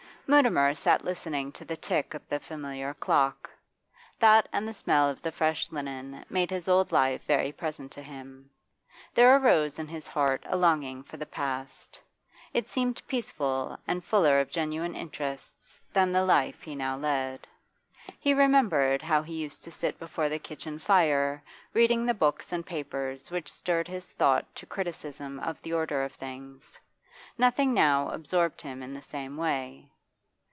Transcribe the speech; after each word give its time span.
Mutimer 0.27 0.73
sat 0.73 1.03
listening 1.03 1.51
to 1.51 1.65
the 1.65 1.75
tick 1.75 2.13
of 2.13 2.25
the 2.29 2.39
familiar 2.39 2.93
clock. 2.93 3.49
That 4.17 4.47
and 4.53 4.65
the 4.65 4.71
smell 4.71 5.09
of 5.09 5.21
the 5.21 5.29
fresh 5.33 5.69
linen 5.73 6.23
made 6.29 6.49
his 6.51 6.69
old 6.69 6.93
life 6.93 7.25
very 7.25 7.51
present 7.51 7.91
to 7.91 8.01
him; 8.01 8.49
there 9.13 9.35
arose 9.35 9.77
in 9.77 9.89
his 9.89 10.07
heart 10.07 10.41
a 10.47 10.55
longing 10.55 11.03
for 11.03 11.17
the 11.17 11.25
past, 11.25 11.99
it 12.53 12.69
seemed 12.69 13.05
peaceful 13.09 13.77
and 13.85 14.05
fuller 14.05 14.39
of 14.39 14.49
genuine 14.49 14.95
interests 14.95 15.81
than 15.91 16.13
the 16.13 16.23
life 16.23 16.61
he 16.61 16.75
now 16.75 16.95
led. 16.95 17.45
He 18.17 18.33
remembered 18.33 19.01
how 19.01 19.21
he 19.23 19.33
used 19.33 19.65
to 19.65 19.71
sit 19.71 19.99
before 19.99 20.29
the 20.29 20.39
kitchen 20.39 20.79
fire 20.79 21.43
reading 21.73 22.05
the 22.05 22.13
books 22.13 22.53
and 22.53 22.65
papers 22.65 23.29
which 23.31 23.51
stirred 23.51 23.89
his 23.89 24.13
thought 24.13 24.45
to 24.55 24.65
criticism 24.65 25.41
of 25.41 25.61
the 25.61 25.73
order 25.73 26.03
of 26.05 26.13
things; 26.13 26.79
nothing 27.37 27.73
now 27.73 28.07
absorbed 28.11 28.61
him 28.61 28.81
in 28.81 28.93
the 28.93 29.01
same 29.01 29.35
way. 29.35 29.89